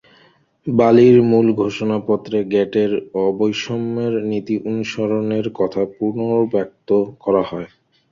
[0.67, 2.91] বালির মূল ঘোষণাপত্রে গ্যাটের
[3.23, 6.89] অবৈষম্যের নীতি অনুসরণের কথা পুনর্ব্যক্ত
[7.23, 7.67] করা হয়।